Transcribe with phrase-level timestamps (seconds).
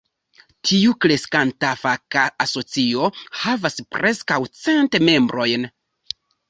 [0.69, 3.13] Tiu kreskanta faka asocio
[3.43, 5.75] havas preskaŭ cent membrojn.